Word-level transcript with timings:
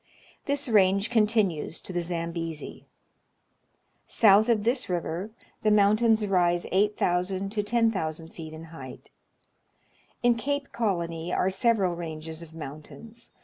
This 0.45 0.67
range 0.67 1.11
continues 1.11 1.79
to 1.81 1.93
the 1.93 2.01
Zambezi. 2.01 2.87
South 4.07 4.49
of 4.49 4.63
this 4.63 4.89
river 4.89 5.29
the 5.61 5.69
mountains 5.69 6.25
rise 6.25 6.65
8,000 6.71 7.51
to 7.51 7.61
10,000 7.61 8.29
feet 8.29 8.51
in 8.51 8.63
height. 8.73 9.11
In 10.23 10.33
Cape 10.33 10.71
Colony 10.71 11.31
are 11.31 11.51
several 11.51 11.95
ranges 11.95 12.41
of 12.41 12.55
mountains. 12.55 13.31